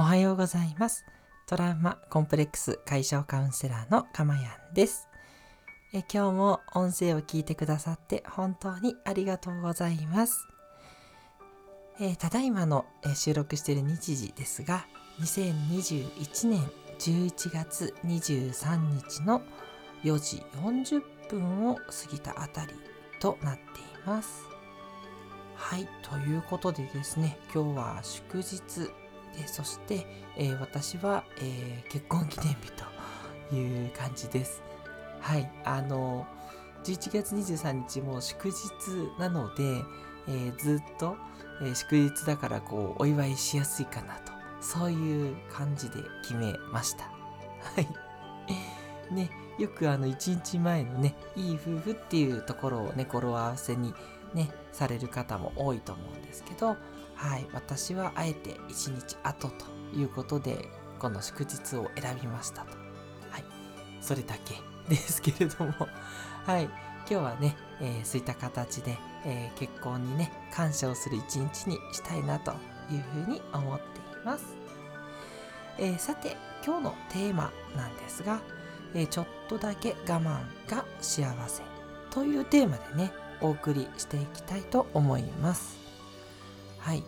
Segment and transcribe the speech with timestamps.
[0.00, 1.04] おはようございます。
[1.46, 5.06] トラウマコンプレックス解消カウンセラーのかまやんです
[5.92, 5.98] え。
[6.10, 10.48] 今日も音声を聞いてくださって本当にありがとうございます。
[12.00, 14.86] えただいまの、え収録している日時ですが、
[15.20, 16.62] 2021年
[16.98, 19.42] 11月23日の
[20.02, 22.72] 4時40分を過ぎたあたり
[23.20, 23.64] となってい
[24.06, 24.44] ます。
[25.56, 28.90] はい、ということでですね、今日は祝日
[29.36, 30.06] でそして、
[30.36, 32.72] えー、私は、えー、結婚記念日
[33.50, 34.62] という感じです。
[35.20, 36.26] はい、あの
[36.84, 38.54] 11月23日も祝日
[39.20, 39.82] なので、
[40.28, 41.16] えー、ずっと、
[41.62, 47.04] え祝日だからこうお祝いしやすいかなとそういう感じで決めました。
[47.04, 49.14] はい。
[49.14, 53.92] ね、よくあの1日前のね、いい夫婦っていうところをね、語呂合わせに
[54.34, 56.76] ね、される方も多いと思うんですけど、
[57.14, 62.76] はい、私はあえて1日後ということで、この祝日を選びましたと。
[63.30, 63.44] はい、
[64.00, 64.54] それだけ
[64.88, 65.72] ですけれども、
[66.46, 72.52] はい、今日はね、えー、そういった形で、えー、結婚にね、感謝をする一日にしたいなと
[72.90, 74.56] いうふうに思っています。
[75.78, 78.40] えー、さて、今日のテーマなんですが、
[78.94, 81.62] えちょっとだけ我慢が幸せ
[82.10, 85.78] というテーマでね、お送りしていきたいと思います。
[86.78, 87.02] はい。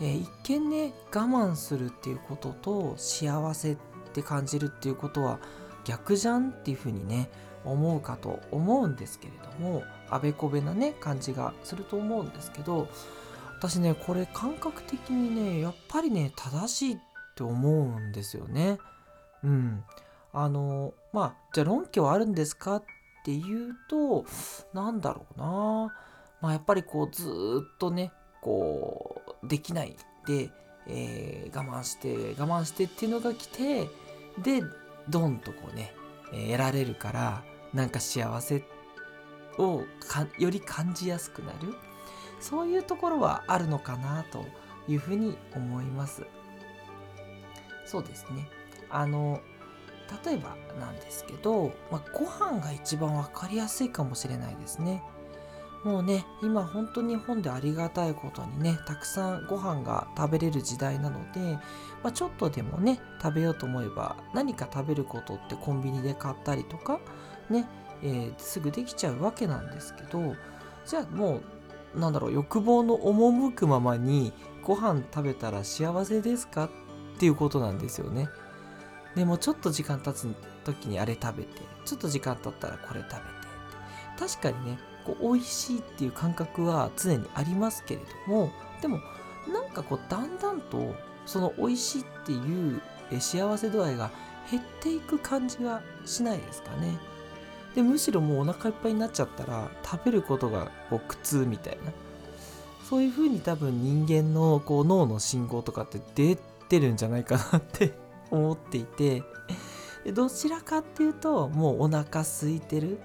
[0.00, 3.76] えー、一見ね、我慢するっていうことと幸せっ
[4.12, 5.38] て感じるっていうことは
[5.84, 7.28] 逆じゃんっていうふうにね、
[7.64, 12.88] 思うかと思うんですけれども、あべこべなね、感じがすると思うんですけど、
[13.58, 16.98] 私ね、これ感覚的にね、やっぱりね、正しいっ
[17.34, 18.78] て思うんですよね。
[19.42, 19.84] うん。
[20.32, 22.86] あの、まあ、じゃあ論拠はあるんですかって
[23.28, 24.24] っていうと、
[24.72, 25.94] なんだろうな。
[26.40, 29.96] まあ、やっぱりこう、ずっとね、こうできない。
[30.26, 30.50] で、
[30.86, 33.88] えー、我慢して我慢してっていうのが来て
[34.42, 34.62] で
[35.08, 35.94] ドンとこうね、
[36.32, 37.42] えー、得られるから
[37.74, 38.64] なんか幸せ
[39.58, 39.82] を
[40.38, 41.74] より感じやすくなる。
[42.40, 44.44] そういうところはあるのかなと
[44.86, 46.24] いうふうに思います。
[47.84, 48.48] そうですね。
[48.88, 49.40] あの
[50.24, 55.02] 例えばなんですけど、まあ、ご飯が一番分かりやすいかもしれないですね
[55.84, 61.40] もうね今本当に日本でありがたいことにねたくさんご飯が食べれる時代なので、
[62.02, 66.98] まあ、ちょっとでもね食べようと思えば何か食べることってコンビニで買ったりとか
[67.48, 67.68] ね、
[68.02, 70.34] えー、すぐできちゃうわけなんですけど
[70.84, 71.40] じゃあも
[71.94, 74.32] うなんだろう欲望の赴くままに
[74.62, 76.64] ご飯食べたら幸せですか？
[76.64, 76.70] っ
[77.18, 78.28] ていうことなんですよね。
[79.18, 80.32] でもちょっと時間経つ
[80.64, 83.38] 時にあれ食べてちょっと時間経ったらこれ食べて。
[84.18, 88.50] 確かにねこう美味しいっていう感覚は常にありますけれども
[88.82, 89.00] でも
[89.52, 92.80] なんかこうだんだんとその美味しいっていう
[93.20, 94.10] 幸せ度合いが
[94.50, 96.98] 減っていく感じがしないですかね。
[97.74, 101.92] でむしろもうお腹いっぱいになっちゃったら食べることがこう苦痛みたいな。
[102.88, 106.36] そういう風に多分人間のこう脳の信号とかって出
[106.68, 107.92] てるんじゃないかなって
[108.30, 109.22] 思っていて
[110.12, 112.98] どちらかっていうともうお腹空いてる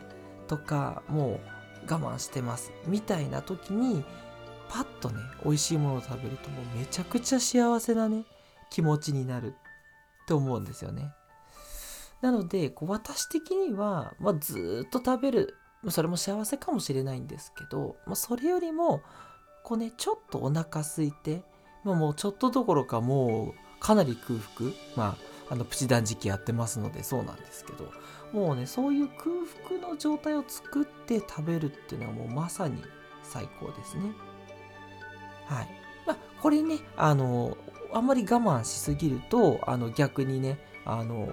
[0.47, 1.39] とかも
[1.87, 2.71] う我慢してます。
[2.87, 4.05] みたいな時に
[4.69, 8.25] パッとね美味しいものを食べるともうめちゃくちゃ幸せなね
[8.69, 9.53] 気持ちになる
[10.23, 11.13] って思うんですよね。
[12.21, 15.57] なのでこう私的には、まあ、ずっと食べる
[15.89, 19.01] それも幸せかもしれないんですけど、まあ、それよりも
[19.63, 21.43] こうねちょっとお腹空いて、
[21.83, 24.71] まあ、もうちょっとどころかもうかなり空腹？
[24.95, 25.15] ま
[25.49, 27.91] ああのプチ断食やってますのでそうなんですけど。
[28.33, 29.29] もうねそういう空
[29.69, 32.81] 腹の状態を作って食べるっていうのはもうまさに
[33.21, 34.11] 最高ですね。
[35.45, 35.69] はい。
[36.07, 37.55] まあこれねあの
[37.93, 41.29] あんまり我慢しすぎるとあの逆にねあの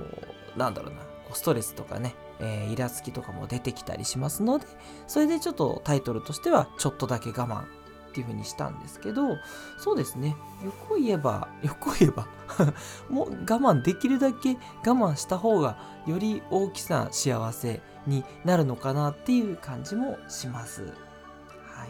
[0.59, 1.01] なんだろうな
[1.33, 4.67] ストレスとかね、えー、イラつきとかも出てきたりしますので
[5.07, 7.65] それでちょっとタイトルとしてはちょっとだけ我慢
[8.11, 9.39] っていう風にしたんですけど
[9.79, 10.37] そうですね。
[10.63, 12.27] 欲を言えば 欲を言えば
[13.09, 15.77] もう我慢できるだけ我慢した方が
[16.07, 20.83] より大きな幸せになるのかなっていう感じもします。
[20.83, 21.87] は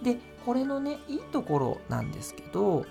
[0.00, 2.84] い、でこれのねいいところなんですけど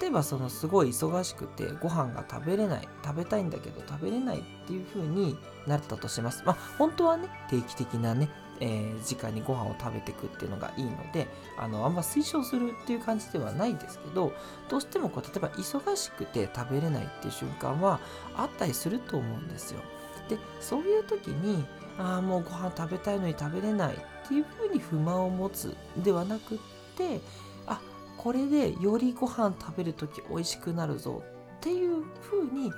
[0.00, 5.36] 例えばそのすごい忙しくてご飯が食べれない食べたいんだけど食べれないっていう風に
[5.66, 6.42] なったとします。
[6.46, 8.30] まあ本当はね定期的なね
[8.62, 11.26] えー、時間にご飯を食べていくっていうのがいいので
[11.58, 14.32] あのあんま推奨するっていう感じではないですけど
[14.68, 17.98] どうしてもこう例えば忙しくて食べれないっていう瞬間は
[18.36, 19.80] あったりすると思うんですよ。
[20.28, 21.64] でそういう時に
[21.98, 26.58] ああもうご飯食べたいのに食べれないっていうふうに不満を持つではなくっ
[26.96, 27.20] て
[27.66, 27.80] あ
[28.16, 31.24] これでよりご飯食べる時美味しくなるぞ
[31.56, 32.76] っていう風に考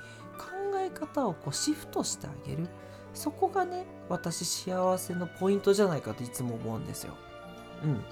[0.79, 2.69] え方をこうシフトしてあげる
[3.15, 7.15] そこがね私幸せのポイントじゃないかといつも思うんですよ。
[7.83, 8.05] うん、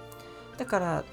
[0.56, 1.04] だから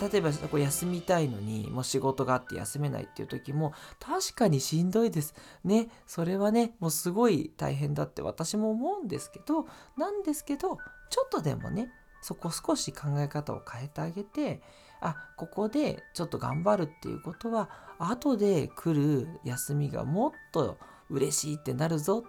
[0.00, 5.34] 例えばこう休みたいのにもう仕事があって休めないっていう時も確かにしんどいです。
[5.62, 5.88] ね。
[6.06, 9.66] それはねもうすごい大変だって私も思うんですけど
[9.96, 10.78] なんですけど
[11.10, 11.90] ちょっとでもね
[12.20, 14.62] そこ少し考え方を変えてあげて
[15.00, 17.68] あここでちょっと頑張るっていうことは
[17.98, 20.78] 後で来る休みがもっと
[21.10, 22.24] 嬉しいってなるぞ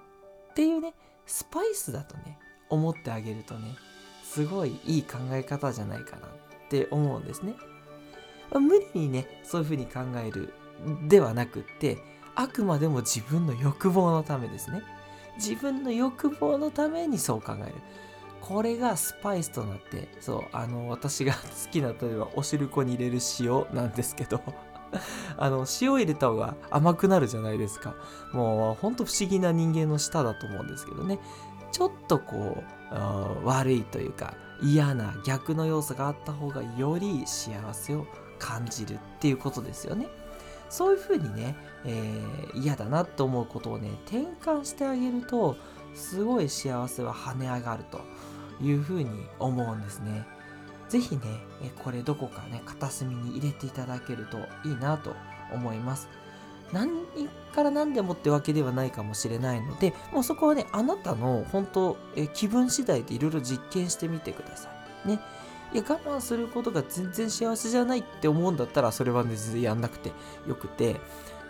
[0.55, 0.93] っていうね
[1.25, 3.75] スパイスだとね思ってあげるとね
[4.23, 6.29] すごいいい考え方じゃないかなっ
[6.69, 7.55] て思うんですね。
[8.53, 10.53] 無理にねそういうふうに考える
[11.09, 11.97] ではなくって
[12.35, 14.81] あくまでも自分の欲望のためですね。
[15.35, 17.75] 自分の欲望のためにそう考える。
[18.39, 24.39] これがスパイスとなってそうあの私が好きな例えばお汁粉に入れる塩なんですけど
[25.37, 27.95] あの塩入れた方が甘くなるじゃないですか。
[28.33, 31.19] もうほんと不思議な人間の舌だと思うんですけどね。
[31.71, 38.05] ちょっとこう悪いというか嫌な逆の要素があった方がより幸せを
[38.39, 40.07] 感じるっていうことですよね。
[40.69, 41.55] そういうふうにね、
[41.85, 45.55] えー、嫌だなと思うことをね転換してあげると
[45.93, 48.01] すごい幸せは跳ね上がると
[48.61, 49.09] いうふうに
[49.39, 50.25] 思うんですね。
[50.89, 51.21] 是非ね
[51.83, 54.37] これどこかね片隅に入れていただけると
[54.67, 55.15] いいなと
[55.53, 56.07] 思います。
[56.71, 56.89] 何
[57.53, 64.69] から何でもってわけではないかもしれないのでもうそこはねあなたの本当え気分次第でいろいろ実験してみてくださ
[65.05, 65.07] い。
[65.09, 65.19] ね。
[65.73, 70.11] いや我慢することが全然幸せじゃないって思うんだったらそれはね全然やんなくて
[70.47, 70.99] よくて。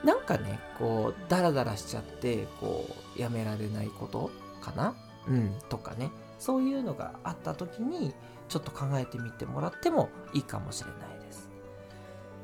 [0.03, 2.85] なんかねこうダラダラしちゃってこ
[3.17, 4.29] うやめられないこと
[4.61, 4.93] かな？
[5.27, 6.11] うんとかね。
[6.37, 8.13] そういうのがあった時に
[8.47, 11.49] ちょっと考えてみてもらってもいいかもしれないです。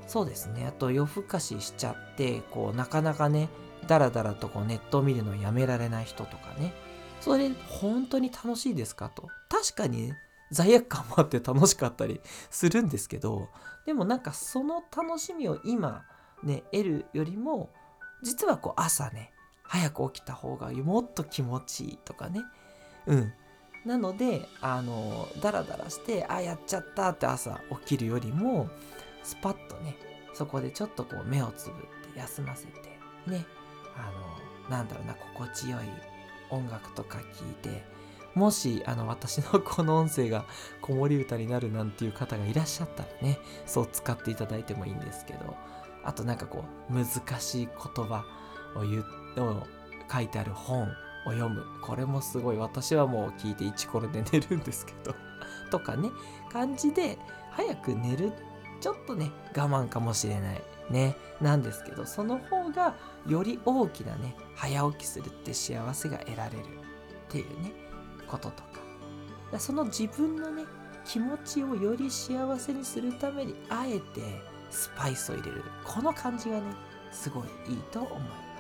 [0.08, 0.66] そうですね。
[0.68, 3.50] あと夜更かししちゃってこうなかなかね
[3.88, 6.74] ダラダラとこうネットを見るのやめられない人とかね。
[7.20, 9.30] それ本当に楽しいですかと。
[9.50, 10.18] 確かに、ね、
[10.52, 12.20] 罪悪感もあって楽しかったり
[12.50, 13.50] するんですけど
[13.86, 16.04] でもなんかその楽しみを今
[16.44, 17.70] ね得るよりも
[18.22, 19.32] 実はこう朝ね
[19.64, 22.42] 早く起きた方がもっと気持ちいいとかね。
[23.08, 23.34] うん。
[23.86, 28.70] なのであのダラダラしてあやっちゃったって朝起きるよりも
[29.24, 29.96] スパッとね
[30.34, 32.72] そこでちょっとこう目をつぶって休ませて
[33.28, 33.46] ね
[33.96, 34.12] あ
[34.70, 35.82] のなんだろうな心地よい
[36.50, 37.84] 音楽とか聴いて
[38.36, 40.46] もしあの私の この音声が
[40.82, 45.56] 子守歌になるなんていう方がいらっしゃったらねそう使っていただいてもいいんですけど
[46.04, 47.06] あとなんかこう難
[47.40, 48.24] しい言葉
[48.76, 49.04] を言
[49.46, 49.68] を
[50.12, 50.88] 書いてある本
[51.26, 51.64] を読む。
[51.82, 52.58] これもすごい。
[52.58, 55.16] 私はもう聞いてイチコロで寝るんですけど。
[55.72, 56.10] とかね。
[56.52, 57.18] 感じで
[57.52, 58.34] 早く寝る。
[58.80, 60.62] ちょっとね我慢かもしれない。
[60.90, 61.16] ね。
[61.40, 62.96] なんですけどその方が
[63.28, 66.64] より大きなね早起きするって幸せが得られる。
[66.64, 66.66] っ
[67.30, 67.74] ていうね
[68.28, 69.60] こととか。
[69.60, 70.64] その自分のね
[71.06, 75.64] 気持ちをより幸せにするためにあえてスパイスを入れる。
[75.84, 76.64] この感じがね
[77.12, 78.51] すごいいいと思います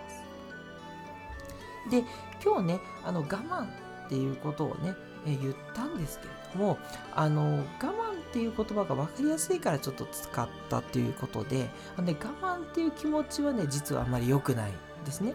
[1.89, 2.04] で
[2.44, 3.68] 今日ねあの我慢っ
[4.10, 4.94] ていうことをね、
[5.25, 6.78] 言ったんですけれども
[7.16, 14.71] あの我慢っていう言葉が分かりやすいからちょっと使ったっていうことであの、ね、我慢っていう気持ちはね実はあまり良くない
[15.06, 15.33] ですね。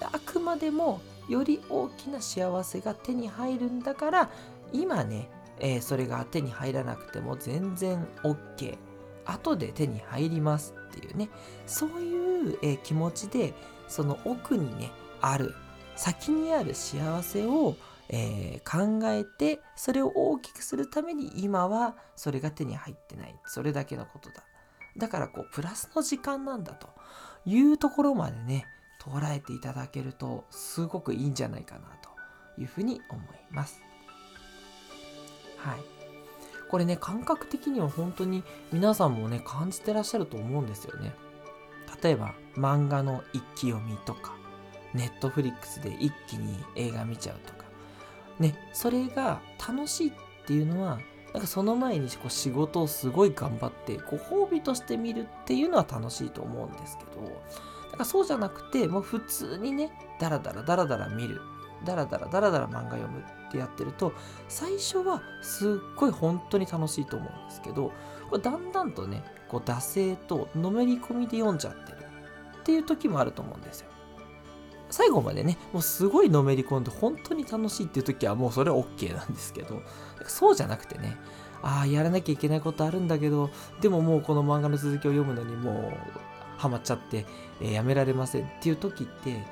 [0.00, 4.30] あくまでもより大きな幸せが手に入るんだから
[4.72, 5.28] 今ね、
[5.58, 8.78] えー、それが手に入らなくても全然 OK
[9.24, 11.28] 後で手に入りますっていうね。
[11.66, 13.54] そういう、えー、気持ちで
[13.88, 14.90] その奥にね
[15.20, 15.54] ある。
[15.96, 17.76] 先にある幸せを、
[18.08, 23.34] えー、考えてそれを大きくするために今はそれが手に入ってない。
[23.46, 24.42] それだけのことだ。
[24.96, 26.88] だからこうプラスの時間なんだと
[27.44, 28.66] いうところまでね
[29.00, 33.82] 捉えていただけるとすごくいいんじゃないかなというふうに思います。
[35.56, 35.78] はい。
[36.70, 41.12] これね感覚的には本当に皆さんもね感じてらっしゃると思うんですよね。
[42.02, 44.37] 例えば漫画の一気読みとか
[44.94, 47.64] ネットフリックスで一気に映画見ちゃうとか
[48.38, 50.12] ねそれが楽しいっ
[50.46, 50.98] ていうのは
[51.32, 57.20] なんかその前にこう仕事をすごい頑張ってご褒美として見るっていうのは楽しいと思うんですけど
[57.90, 61.40] なんかそうじゃなくてもう普通にねダラダラダラダラ見る
[61.84, 64.12] ダラダラダラダラ漫画読むってやってると
[64.48, 67.92] 最初はすっごい本当に楽しいと思うんですけど
[68.30, 71.98] これだんだんとねこう惰性とのめり込みで読んじゃってる
[72.60, 73.90] っていう時もあると思うんですよ。
[74.90, 79.82] 最後までね、もうすごいのめり込んで本当に楽しいっていう時はもうそれは OK なんですけど、
[80.26, 81.16] そうじゃなくてね、
[81.62, 87.24] ああやらなきゃいけないことあるんだけどでももうこの漫画の続きを読むのにもうハマっちゃって、
[87.60, 89.44] えー、やめられませんっていう時って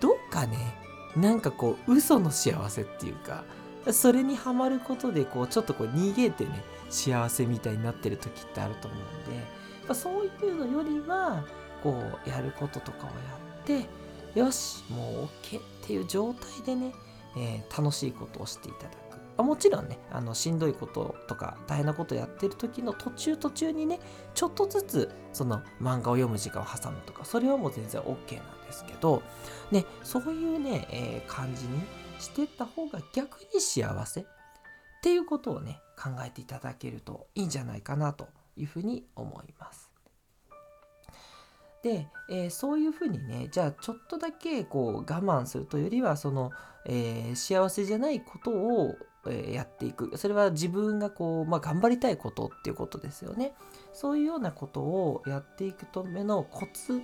[0.00, 0.74] どっかね
[1.16, 3.44] なんかこう嘘の幸せっていうか
[3.92, 11.44] それにはまることでこうちょっとこう逃げてね幸せみたいになってる時ってあると思うんでそういうのよりは
[11.82, 13.10] こうやることとかをや
[13.62, 13.88] って
[14.34, 16.92] よしもう OK っていう状態でね、
[17.36, 23.98] えー、楽しいことをしていただくあもちろんねあのしんどいこととか大変なことやってる時の途中途中にね
[24.34, 29.22] ちょっとずつその漫画を読む時間を挟むとかそれはもう全然 OK なんですけど
[29.70, 31.80] ねそういうね、えー、感じに
[32.18, 34.24] してった方が逆に幸せっ
[35.02, 39.89] ていうことをね考えていただけるといいんじゃないかなというふうに思います。
[41.82, 46.52] で、えー、そういうふうにねじゃあちょっとだけこう我慢するというよりはその、
[46.86, 48.96] えー、幸せじゃないことを、
[49.26, 50.16] えー、やっていく。
[50.16, 53.54] それは自分がこう、まあ、頑張りたいことっていうことですよね。
[53.92, 57.00] そういうようなことをやっていくためのコツ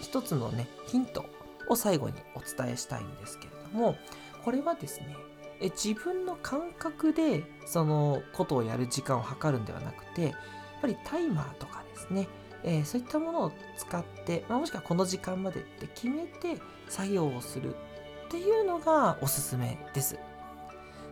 [0.00, 1.24] 一つのねヒント
[1.68, 3.96] を最後にお伝えしたいんですけれども
[4.44, 5.14] これはですね
[5.60, 10.32] え自分の感覚でそのことをやる時間を測るんではなくてやっ
[10.80, 12.26] ぱりタイマーとかですね、
[12.64, 20.18] えー、そういったものを使って、まあ、もしくはこの時間までって決めて作業をするっていうのがおすすめです。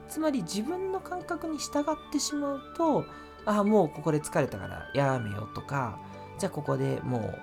[0.08, 3.04] つまり自分の感覚に従ってしまうと
[3.44, 5.98] ああもうここで疲れたからやめようとか
[6.38, 7.38] じゃあここでもう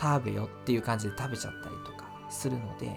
[0.00, 2.96] 食べよっていう感じで食べちゃったりとかするので、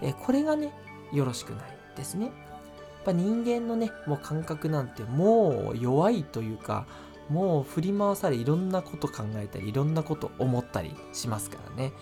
[0.00, 0.72] えー、これがね
[1.12, 2.26] よろしくないですね。
[2.26, 2.34] やっ
[3.04, 6.86] ぱ人間のねもう感覚なんてもう弱いというか
[7.28, 11.92] もう振り回されいろんなこと考えたりいろんなこと思ったりしますからね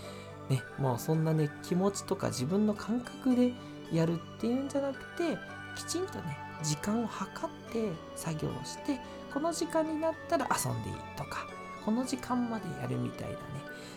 [0.49, 3.53] ねもうそんなね気持ちとか自分の感覚で
[3.93, 5.39] やるっていうんじゃなくて
[5.77, 8.99] きちんとね時間を計って作業をして
[9.33, 11.47] この時間になったら遊んでいいとか
[11.85, 13.39] この時間までやるみたいなね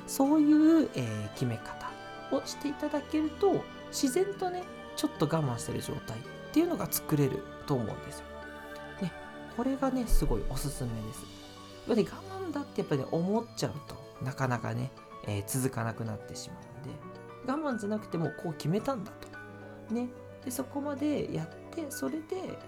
[0.08, 0.52] そうい
[0.84, 1.92] う、えー、決め方
[2.32, 4.64] をしていただけると自然とね
[4.96, 8.26] ちょっと我慢してる状態っていうのが作れると思うんですよ。
[9.58, 11.22] これがね、すごいおすすめです。
[11.88, 14.92] やっぱり我慢だってやっぱり、ね、思っちゃうとなかなかね、
[15.28, 19.94] えー、続かなくなってしまうんで、我慢じゃなくてもこう決めたんだと。
[19.94, 20.10] ね、
[20.46, 22.60] でそこまでやって、それで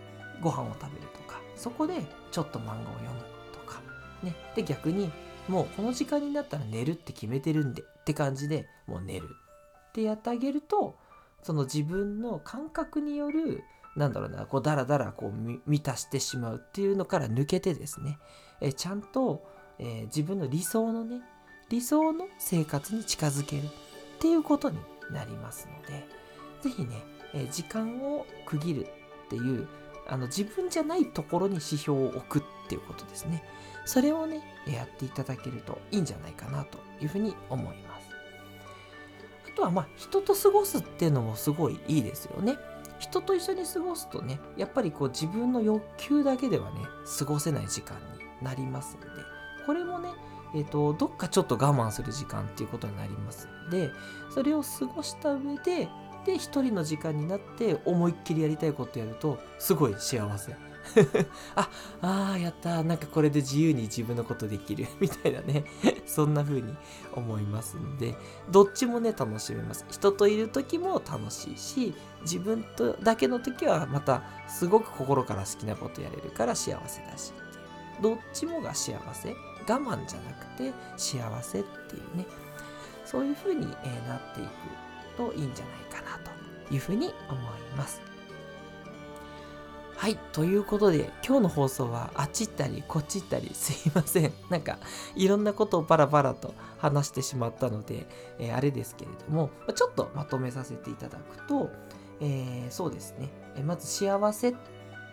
[0.42, 3.20] ご飯を食べるとか、そこでちょっと漫画を読む
[3.54, 3.82] とか、
[4.24, 5.12] ね、で逆に
[5.48, 9.30] もうこの時間になったら寝るって決めてるんでって感じでもう寝る
[9.90, 10.96] ってやってあげると
[11.44, 13.64] その自分の感覚による
[14.00, 18.18] なんだろうな、こう、だらだら、こう、満たしてしまうっていうのから抜けてですね、
[18.62, 19.46] えちゃんと、
[19.78, 21.22] えー、自分の理想のね、
[21.70, 23.68] 理想の生活に近づけるっ
[24.20, 24.78] ていうことに
[25.12, 26.08] なりますので、
[26.62, 27.04] 是非ね、
[27.34, 28.88] え時間を区切る
[29.26, 29.68] っていう、
[30.08, 33.44] あの、自分じゃないところに指標を置くっていうことですね。
[33.84, 38.08] それをね、やっていただけるといいんじゃないかなというふうに思います。
[39.52, 42.58] あとは、まあ、人と過ごすっていうのもすごいいいですよね。
[43.10, 46.82] 人と一緒に過ごすとねやっぱりこう自分の欲求だけではね
[47.18, 49.22] 過ごせない時間になりますので
[49.66, 50.10] これもね
[50.56, 53.92] えーと、どっかちょっと我慢する時間っていうことになりますので
[54.34, 55.88] それを過ごした上で
[56.26, 60.56] で一人の時間になって思いっきりやりたいことやるとすごい幸せ
[61.56, 61.70] あ、
[62.02, 62.84] ああ、やった。
[62.84, 64.88] なんかこれで自由に自分のことできる。
[65.00, 65.66] みたいなね。
[66.06, 66.76] そんな風に
[67.14, 68.16] 思いますんで、
[68.50, 69.86] どっちもね、楽しめます。
[69.90, 77.50] 人といる時も楽しいし、自分とだけの時はまたすごく心から好きなことやれるから幸せだしって
[78.02, 79.36] どっちもが幸せ。
[79.68, 82.26] 我慢じゃなくて幸せっていうね。
[83.06, 84.50] そういう風に、えなっていく
[85.18, 86.20] といいんじゃないかな
[86.68, 87.44] というふうに思い
[87.76, 88.02] ます。
[89.96, 90.16] はい。
[90.32, 94.34] ということで、今日の放送はあっち行ったりこっち行ったりすいません。
[94.50, 94.78] なんか、
[95.16, 98.08] いろんなことをバラバラと話してしまったので、
[98.38, 101.70] えー、あれですけれども、ちょっとまとめさせていただくと、
[102.22, 103.30] えー、そうですね。
[103.56, 104.56] えまず幸せっ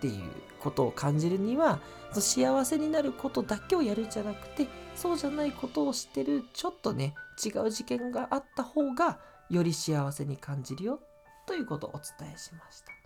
[0.00, 0.22] ていう
[0.60, 1.80] ことを感じるには、
[2.12, 9.18] 幸せになることだけをやるんじゃなくて、そうじゃないことをしてる、ちょっとね、違う事件があった方が、
[9.50, 11.00] より幸せに感じるよ、
[11.46, 12.96] ということをお伝えしました。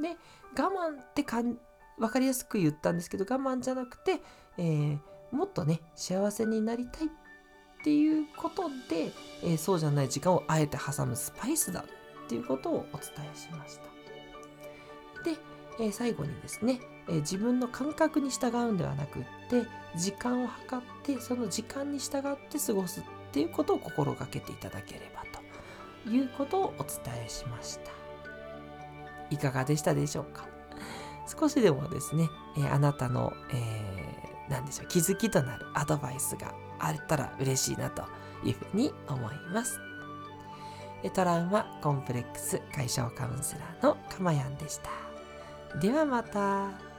[0.00, 0.16] で
[0.60, 1.56] 我慢ってかん
[1.98, 4.20] 分かりやすく言ったんですけど我慢じゃなくて、
[4.58, 4.98] えー、
[5.30, 7.08] もっとね幸せになりたいっ
[7.84, 9.12] ていうことで、
[9.42, 11.84] えー、そうじゃない時間をあえて挟むスパイスだ
[12.24, 13.84] っていうことをお伝えしました。
[15.22, 15.36] で、
[15.78, 19.66] えー、最後にですね、えー、自分の感覚に従うんではなくって
[19.96, 23.02] 時間を計ってその時間に従って過ごすっ
[23.32, 25.22] ていうことを心がけていただければ
[26.04, 27.90] ということをお伝えしました。
[29.30, 30.46] いかがでしたでしょうか？
[31.26, 38.02] 少しでもですね、えー、あなたの、えー、何でしょう気づきとなるアドバイスがあったら嬉しいなと
[38.44, 39.80] いうふうに思います。
[41.10, 44.90] トラウマコンプレックス解消カウンセラーのかまやんでした。
[45.78, 46.93] ではまた。